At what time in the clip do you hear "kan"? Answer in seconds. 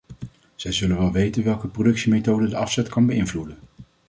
2.89-3.05